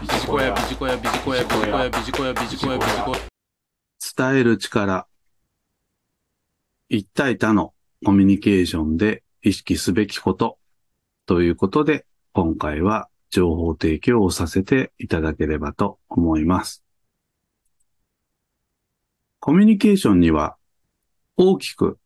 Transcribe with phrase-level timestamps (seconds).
[0.00, 3.18] ビジコヤビジコヤビジコヤビジコヤビジコヤビジコヤビジコヤ
[4.16, 5.06] 伝える力。
[6.88, 10.56] 一対他のコミュニケーションで意識すべきこと。
[11.26, 16.82] ということで、今回は情報提供をさせていただければと思います。
[19.38, 20.56] コミュニケーションには
[21.36, 21.98] 大きく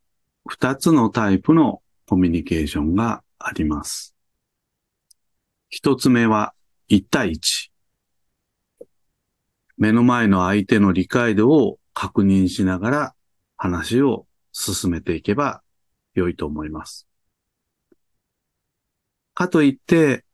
[0.49, 4.17] 二つのタイプのコミュニケーションがあります。
[5.71, 6.55] 一つ目は
[6.89, 7.71] 一対一。
[9.77, 13.15] 目の前の相手の理解度を確認しながら
[13.57, 15.63] 話を進めていけば
[16.15, 17.07] 良いと思います。
[19.35, 20.25] かといって、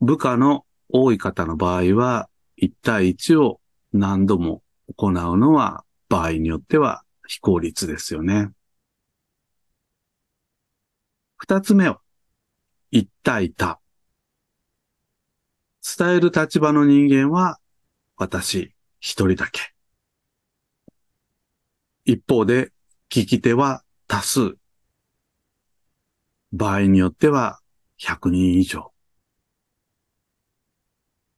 [0.00, 2.28] 部下の多い方の場合は、
[2.58, 3.60] 1対1を
[3.92, 4.62] 何度も
[4.94, 8.50] 行うのは場合によっては非効率ですよね。
[11.38, 12.00] 二つ目は、
[12.92, 13.80] 1対他。
[15.98, 17.58] 伝える立場の人間は
[18.16, 18.71] 私
[19.04, 19.60] 一人だけ。
[22.04, 22.70] 一方で
[23.10, 24.56] 聞き手は多数。
[26.52, 27.58] 場合によっては
[28.00, 28.92] 100人以上。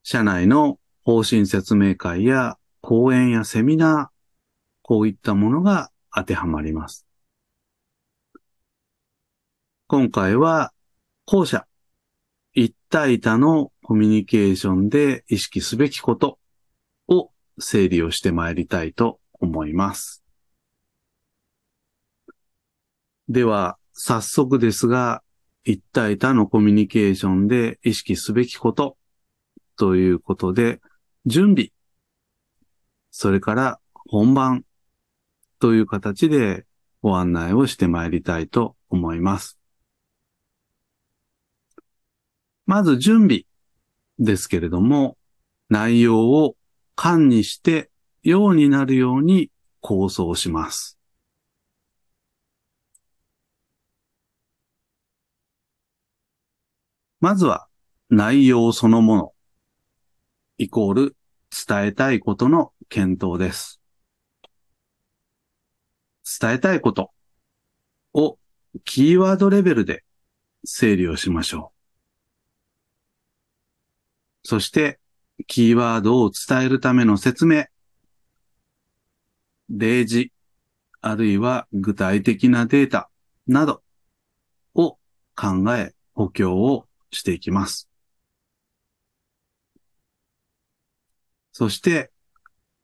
[0.02, 4.14] 社内の方針説明会や講演やセミナー、
[4.82, 7.06] こういったものが当てはまります。
[9.86, 10.74] 今回は
[11.24, 11.66] 後者、
[12.52, 16.38] 一対他のコミュニケーションで意識すべきこと
[17.58, 20.22] 整理をしてまいりたいと思います。
[23.28, 25.22] では、早速ですが、
[25.64, 28.98] 一対他のコミュニケーションで意識すべきこと
[29.76, 30.80] ということで、
[31.26, 31.70] 準備、
[33.10, 34.64] それから本番
[35.58, 36.66] という形で
[37.00, 39.58] ご案内をしてまいりたいと思います。
[42.66, 43.44] まず準備
[44.18, 45.16] ですけれども、
[45.68, 46.56] 内容を
[46.96, 47.90] 管にして
[48.22, 49.50] ようになるように
[49.80, 50.98] 構想します。
[57.20, 57.68] まずは
[58.10, 59.32] 内容そのもの、
[60.58, 61.16] イコール
[61.66, 63.80] 伝えたいことの検討です。
[66.40, 67.12] 伝えたいこと
[68.12, 68.38] を
[68.84, 70.04] キーワードレベルで
[70.64, 71.72] 整理をしましょ
[74.44, 74.48] う。
[74.48, 74.98] そして、
[75.46, 77.66] キーワードを伝えるための説明、
[79.68, 80.30] 例示、
[81.00, 83.10] あるいは具体的なデータ
[83.46, 83.82] など
[84.74, 84.98] を
[85.36, 87.88] 考え、補強をしていきます。
[91.52, 92.10] そして、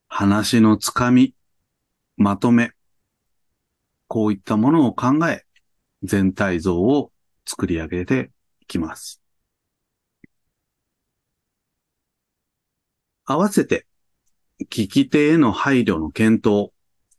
[0.09, 1.35] 話のつかみ、
[2.17, 2.73] まとめ、
[4.07, 5.45] こういったものを考え、
[6.03, 7.13] 全体像を
[7.47, 9.20] 作り上げていきます。
[13.31, 13.87] 合わせて、
[14.63, 16.73] 聞き手への配慮の検討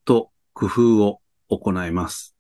[0.03, 2.35] と工夫を行います。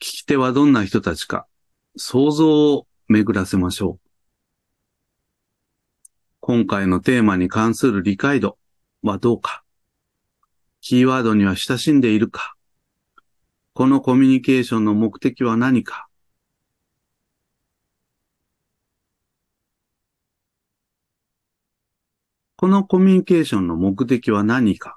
[0.00, 1.46] 聞き手はどんな人たちか、
[1.98, 4.08] 想像を巡らせましょう。
[6.40, 8.56] 今回のテーマに関する理解度
[9.02, 9.64] はどうか
[10.80, 12.54] キーワードには親しんでいるか
[13.74, 16.08] このコミュニケーションの目的は何か
[22.62, 24.96] このコミュニケーションの目的は何か？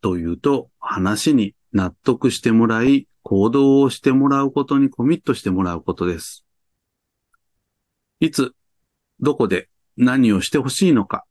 [0.00, 6.46] というと、話に納得してもらい、行動をしてもらうことにコミットしてもらうことです。
[8.18, 8.54] いつ、
[9.20, 9.68] どこで
[9.98, 11.26] 何をしてほしいのか、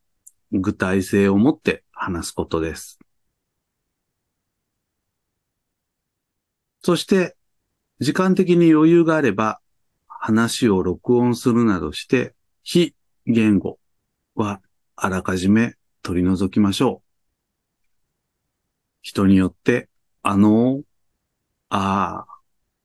[0.52, 3.00] 具体性を持って話すことです。
[6.84, 7.34] そして、
[7.98, 9.58] 時間的に余裕があれば、
[10.06, 12.94] 話を録音するなどして、非
[13.26, 13.80] 言語
[14.36, 14.60] は
[14.96, 17.06] あらかじめ取り除きましょう。
[19.02, 19.90] 人によって、
[20.22, 20.80] あの、
[21.68, 22.40] ああ、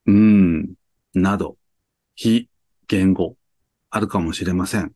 [0.06, 0.74] うーん、
[1.14, 1.56] など、
[2.14, 2.50] 非
[2.86, 3.36] 言語
[3.88, 4.92] あるかもしれません。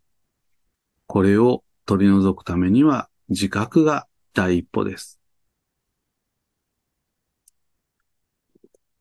[1.07, 5.19] これを取り除くためには自覚が第一歩です。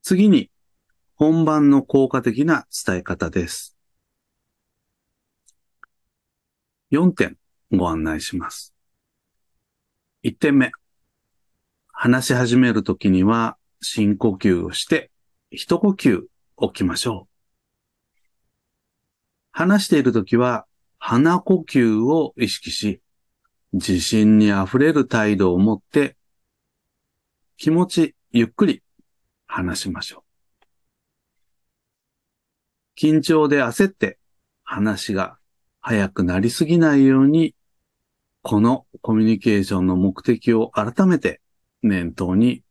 [0.02, 0.50] 次に、
[1.16, 3.76] 本番の効果的な伝え方です。
[6.90, 7.36] 4点
[7.72, 8.74] ご案内します。
[10.22, 10.70] 1点目。
[11.88, 15.10] 話し始めるときには深呼吸をして
[15.50, 16.22] 一呼吸
[16.56, 17.36] 置きましょう。
[19.50, 20.66] 話しているときは
[20.98, 23.00] 鼻呼吸を意識し、
[23.72, 26.16] 自信にあふれる態度を持って
[27.56, 28.82] 気持ちゆっくり
[29.46, 30.22] 話しましょう。
[33.00, 34.18] 緊張で焦って
[34.62, 35.35] 話が
[35.88, 37.54] 早くなりすぎないように、
[38.42, 41.40] このコミュニケーションの目的を改めて
[41.80, 42.64] 念頭に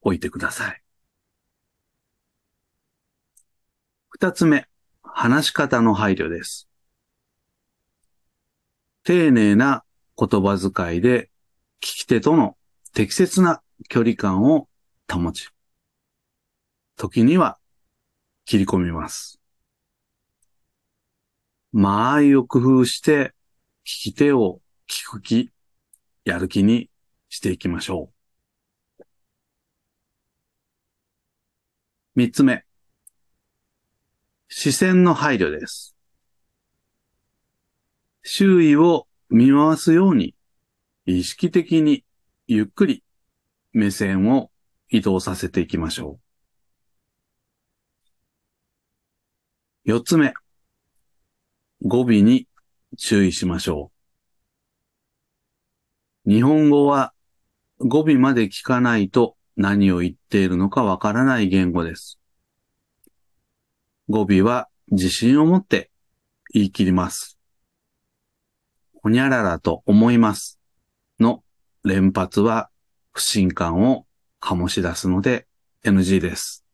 [0.00, 0.80] 置いてください。
[4.10, 4.68] 二つ目、
[5.02, 6.68] 話し方の配慮です。
[9.02, 9.82] 丁寧な
[10.16, 11.30] 言葉遣いで
[11.80, 12.56] 聞き手との
[12.94, 14.68] 適切な距離感を
[15.10, 15.48] 保ち、
[16.96, 17.58] 時には
[18.44, 19.41] 切り込みます。
[21.72, 23.34] 間合いを工夫して
[23.84, 25.50] 聞き手を聞く気、
[26.24, 26.90] やる気に
[27.28, 28.10] していきましょ
[28.98, 29.04] う。
[32.14, 32.64] 三つ目。
[34.48, 35.96] 視線の配慮です。
[38.22, 40.34] 周囲を見回すように
[41.06, 42.04] 意識的に
[42.46, 43.02] ゆっくり
[43.72, 44.50] 目線を
[44.90, 46.22] 移動させていきましょう。
[49.84, 50.34] 四つ目。
[51.84, 52.46] 語尾に
[52.96, 53.90] 注意しましょ
[56.26, 56.30] う。
[56.30, 57.12] 日本語は
[57.78, 62.20] 語尾まで聞かないと何を言っているのかわからない言語です。
[64.08, 65.90] 語尾は自信を持って
[66.54, 67.38] 言い切ります。
[69.02, 70.60] ほにゃららと思います
[71.18, 71.42] の
[71.82, 72.70] 連発は
[73.12, 74.06] 不信感を
[74.40, 75.48] 醸し出すので
[75.84, 76.64] NG です。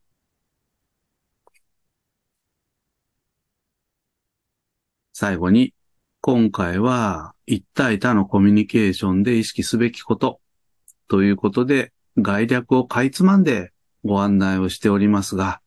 [5.21, 5.75] 最後に、
[6.21, 10.41] 今回は一対他のコミュニケーションで意識すべきこと
[11.09, 13.73] ということで概略をかいつまんで
[14.05, 15.61] ご案内をしておりますが、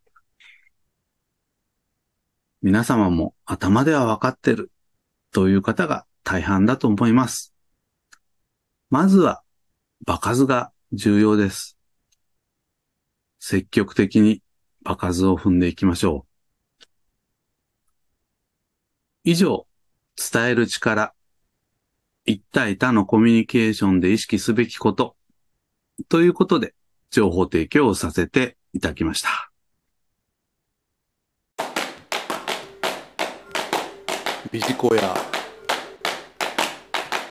[2.62, 4.72] 皆様も頭ではわかってる
[5.34, 7.54] という方が大半だと思います。
[8.90, 9.42] まずは
[10.06, 11.78] 場数が重要です。
[13.42, 14.42] 積極的に
[14.84, 16.31] 場数を踏んでいきましょう。
[19.24, 19.68] 以上、
[20.16, 21.14] 伝える力、
[22.26, 25.16] 一対他のコミュニケーションで意識すべきこと、
[26.10, 26.74] ということで、
[27.12, 29.52] 情報提供をさせていただきました。
[34.52, 35.31] ビジコヤ